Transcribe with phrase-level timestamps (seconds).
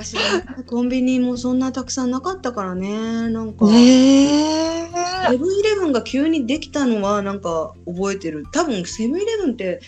[0.00, 0.16] 昔
[0.66, 3.28] コンビニもそんなたくさんなかったからね。
[3.28, 4.90] なんか、ねえ。
[5.30, 8.46] セブンイレブンが急にできたのはなんか覚えてる。
[8.52, 9.80] 多分セブンイレブンって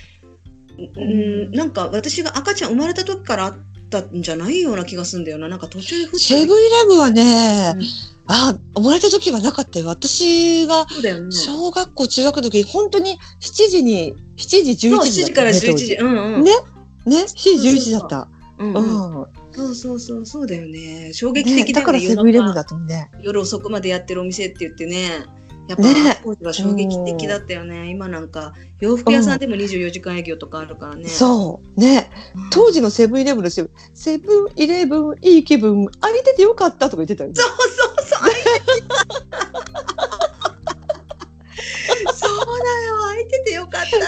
[0.96, 3.56] うんなんか私が赤ちゃん生まれた時からあっ
[3.90, 5.48] たんじゃないような気がするんだよな。
[5.48, 7.83] なんか途中でセブンイレブンはね、うん。
[8.26, 9.87] あ、生まれた時はなかったよ。
[9.87, 10.87] 私が
[11.31, 15.94] 小学校、中学の時、本当に7時に、7時、そう11 7時時から11当時。
[15.94, 16.45] うんうん。
[16.45, 16.52] ね？
[17.06, 18.28] ね、7時、11時だった。
[18.58, 18.82] うんうう。
[18.82, 19.41] んん。
[19.52, 23.11] そうそうそうそうだよね衝撃ね、的だよねだからセブンイレブンだとね。
[23.20, 25.27] 夜遅くまでやってるお店って言ってね
[25.69, 31.80] やっぱ、ね当時は衝撃的だったよね今なんか洋服屋さんでも24時間営業とかあるからね、そう。
[31.80, 32.11] ね。
[32.34, 37.37] うん当時のセブンイレブンのセブン、セブンイレブン、いい気分、空いててよかったとか言ってたよね。
[37.37, 38.33] そうそうそう。
[42.62, 44.06] 空いててよかったな。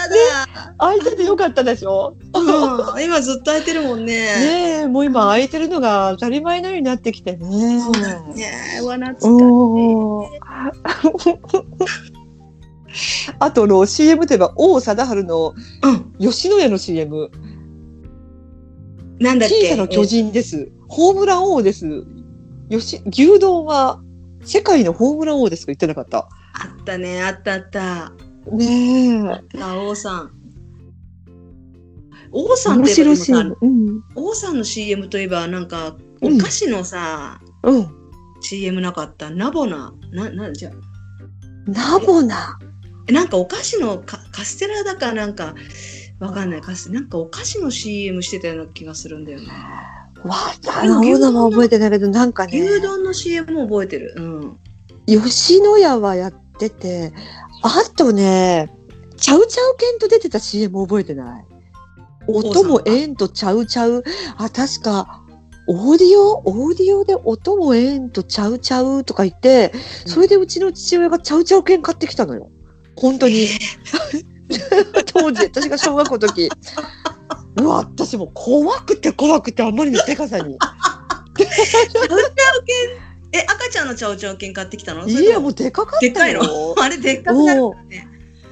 [0.77, 2.15] 空いててよかったでしょ？
[2.33, 4.13] うん、今ずっと空いてるもんね。
[4.13, 7.79] ねえ、もう今空いてるのが当たり前のようになってきてね。
[7.79, 8.79] そうだね。
[8.81, 10.71] うわ、懐か
[11.19, 11.35] しい。
[13.39, 15.53] あとの CM といえば王貞治の
[15.83, 16.13] うん。
[16.19, 17.29] 吉野家の CM
[19.19, 19.55] なんだっけ？
[19.55, 21.85] 小さな巨人ですホームラン王です
[22.69, 23.99] よし牛丼は
[24.45, 26.29] 世界のホームラン王ですと言ってなかったあ
[26.81, 27.21] ったね。
[27.21, 28.13] あったあった。
[28.51, 29.61] ねえ。
[29.61, 30.31] あ、王さん。
[32.31, 33.65] 王さんっ面て言えばさう。
[33.65, 34.03] ん。
[34.15, 37.87] 王さんの CM といえばなんかおうん菓子のさ、うん。
[38.41, 39.29] CM なかった。
[39.29, 39.93] ナボナ。
[40.11, 41.71] ななじゃあ。
[41.71, 42.59] ナボナ？
[43.07, 45.55] えなんかお菓子のカカステラだかなんか
[46.19, 46.61] わかんない。
[46.61, 49.47] カスなんかお菓子の CM してたような気がするんだよね。
[50.23, 50.35] わ
[50.67, 52.59] あナボナは覚えてないけどなんかね。
[52.59, 54.13] 牛丼の CM も覚えてる。
[54.17, 54.59] うん。
[55.07, 57.13] 吉野家はやってて
[57.67, 58.69] あとね
[59.17, 61.45] チャウチャウ犬と出てた CM 覚えてない？
[62.27, 64.03] 音もええんとちゃうちゃう？
[64.37, 65.23] あ、確か、
[65.67, 66.43] オーディオ？
[66.45, 69.71] オーディオで音もええんとちゃうちゃうとか言って、
[70.05, 72.51] それでうちの父親がちゃうちゃう犬買ってきたのよ。
[72.97, 73.47] 本当に。
[75.07, 76.49] 当時、私が小学校の時。
[77.57, 80.57] うわ、私もう怖くて怖くてあまりのでかさに。
[81.37, 82.17] チャウチャウ
[82.91, 83.04] 犬
[83.35, 85.07] え赤ちゃんのチャウチャウ犬買ってきたの？
[85.07, 86.43] いや、もううでかかったでっかいの？
[86.43, 86.75] よ。
[86.79, 88.07] あれでっかくなるからね。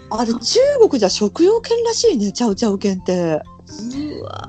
[0.10, 3.42] あれ、中国じゃ食用犬らしいね、ちゃうちゃう犬って。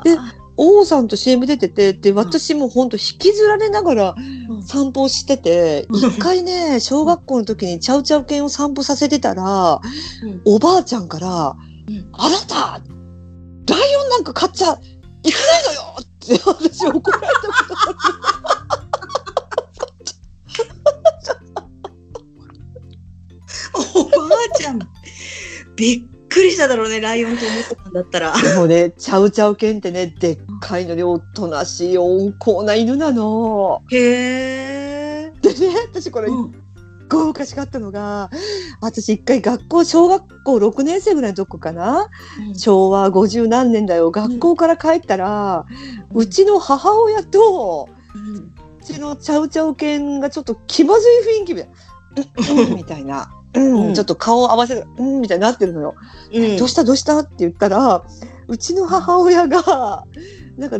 [0.04, 0.18] で
[0.56, 4.14] 王さんと CM 出てて、で、私も本当引きずられながら
[4.48, 4.62] うん。
[4.62, 6.10] 散歩をしてて、うん。
[6.10, 9.80] 一回ね、小学校の時にチャウチャウ犬を散歩させてたら、
[10.22, 10.42] うん。
[10.44, 11.56] おばあちゃんから、
[11.88, 12.08] うん。
[12.12, 12.80] あなた、
[13.66, 14.78] ライオンなんか飼っちゃい
[15.24, 17.46] けないのよって私怒られたこ
[17.82, 18.23] と
[25.76, 28.34] びっくりしただろうねライオンと思ってたんだったら。
[28.40, 33.82] でもね、チャウチャウ犬ってね、でっかいのにおとなしい温厚な犬なの。
[33.90, 36.28] へえでね、私これ、
[37.08, 38.30] ごいおかしかったのが、
[38.80, 42.08] 私一回学校、小学校6年生ぐらいのとこかな。
[42.56, 45.64] 昭和50何年だよ学校から帰ったら、
[46.12, 47.88] うちの母親と
[48.80, 51.54] うちのチャウチャウ犬がちょっと気まずい雰囲気
[52.74, 53.86] みたいな、うん。
[53.88, 53.94] うん。
[53.94, 55.94] ちょっと顔を合わせる「うん」みたいになってるのよ。
[56.32, 56.84] うんどうした？
[56.84, 57.18] どうした？
[57.20, 58.04] って言ったら
[58.48, 60.04] うちの母親が
[60.56, 60.78] なんか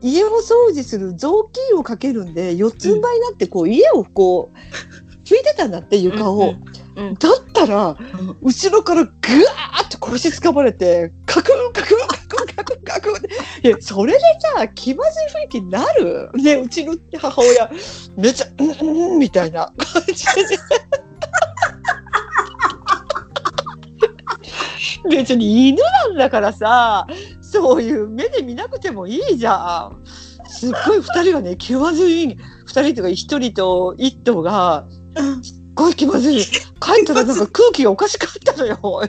[0.00, 4.56] 家を掃除する雑巾をかけるんで四つん這いになってこう家をこう
[5.24, 6.36] 拭いてたんだって床を。
[6.36, 6.48] うん
[6.94, 8.36] うんだったらうん。
[8.42, 12.06] 後ろからぐわーって腰掴まれて、カクンカクンカ
[12.36, 13.20] クンカクンカクンっ
[13.62, 13.66] て。
[13.66, 14.18] いや、それで
[14.54, 16.28] さ、気まずい雰囲気になる？
[16.34, 17.70] ね、うちの母親、
[18.18, 20.58] めっちゃ、うんうんうんみたいな感じで。
[25.10, 27.06] 別に犬なんだからさ、
[27.40, 30.02] そういう目で見なくてもいいじゃん。
[30.46, 32.36] すっごい二人がね、気まずい、
[32.66, 34.86] 二人とか一人と一頭が、
[35.42, 36.42] すっごい気まずい。
[36.42, 38.76] 帰ったらなんか空気がおかしかったのよ。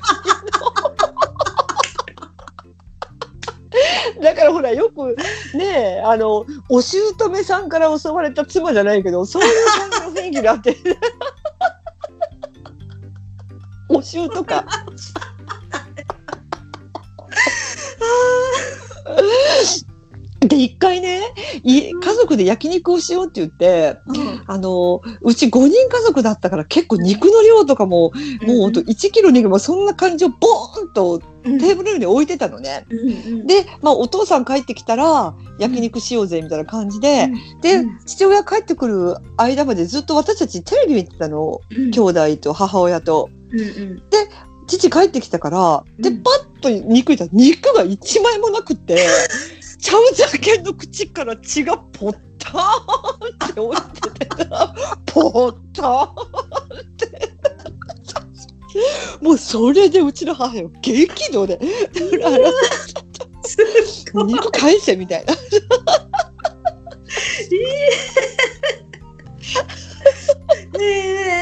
[4.22, 5.16] だからほらよく
[5.58, 10.78] ねあのお姑さんから襲われた妻じゃないけどそういう感じの雰囲気があって
[13.90, 14.66] お姑とか。
[20.48, 21.22] で一回ね
[21.64, 23.98] い家族で焼肉をしようって言って
[24.48, 28.12] あのうち5人家族だったから結構肉の量とかも、
[28.42, 32.86] もうほんと1キロ肉もそんな感じをボーンとテーブルに置いてたのね。
[33.46, 37.30] で、まあ、お父さん帰ってきたら焼肉しようぜみたいな感じで、
[37.62, 38.00] で、うん。
[38.06, 41.60] 父親帰ってくる間までずっと私たちテレビ見てたの、
[41.92, 43.30] 兄弟と母親と。
[43.52, 43.64] うんう
[43.96, 44.04] ん。
[44.66, 46.24] 父帰ってきたから、で、うん。
[46.24, 49.08] パッと肉いたら肉が一枚もなくって、
[49.84, 54.74] チャウチャウ犬の口から血がぽったーンって落ちててさ
[55.06, 56.16] ポッターンっ
[56.96, 57.34] て。
[59.22, 60.72] もうそれでうちの母よ。
[60.82, 61.60] 激怒で。
[64.14, 65.34] 肉返せみたいな
[70.80, 71.40] ね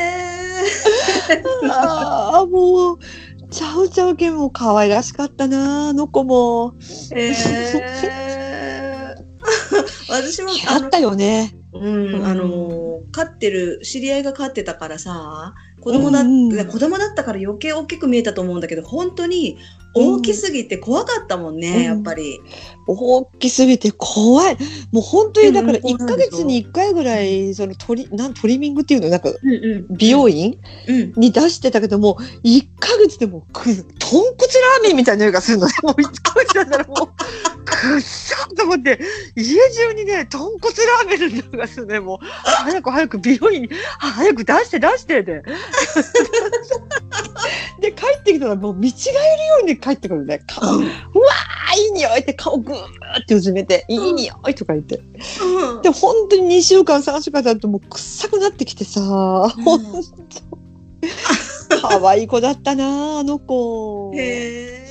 [1.69, 2.99] ああもう
[3.51, 6.73] ちゃうちゃうけんも可愛らしかったなあの子も。
[7.13, 8.30] ええー、
[10.11, 11.55] 私もあったよね。
[11.73, 12.25] うん、うん。
[12.25, 16.67] あの飼ってる知り合いが飼ってたからさ子供だ、うんうん。
[16.67, 19.57] 子供だったから余計大きく見えたと思うんだけど本当に
[19.93, 21.83] 大きすぎて怖かったもんね、うん。
[21.83, 22.41] やっぱり。
[22.87, 24.57] 大きすぎて怖い。
[24.91, 29.29] もう本当にだからでも1ヶ月に1回ぐらいそのトリなんトリミングっていうのなんか
[29.89, 30.57] 美容院
[30.87, 35.73] うん、に出してたけども1ヶ月でもうく豚骨ラーメンみたいな匂いがするのね。
[35.83, 37.07] もう1ヶ月だったらもう
[37.63, 38.99] くっさーと思って
[39.35, 41.99] 家中にね豚骨ラーメンの匂いがするね。
[41.99, 45.43] もう早く早く美容院にあ早く出して出してでで
[48.01, 52.75] 帰ってきたらもう見違えるように帰ってくるね顔あいい匂いって顔ぐー
[53.21, 54.97] ってうずめて、いい匂いとか言って。
[54.97, 60.01] うんで、本当に2週間、3週間経ってもう臭くなってきてさ、ほんと。
[61.81, 64.11] 可愛い子だったな、あの子。
[64.15, 64.90] へえ